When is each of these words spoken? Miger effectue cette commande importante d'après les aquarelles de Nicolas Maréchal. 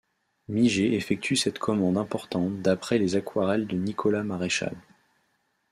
Miger 0.47 0.95
effectue 0.95 1.35
cette 1.35 1.59
commande 1.59 1.95
importante 1.95 2.59
d'après 2.63 2.97
les 2.97 3.15
aquarelles 3.15 3.67
de 3.67 3.75
Nicolas 3.77 4.23
Maréchal. 4.23 4.75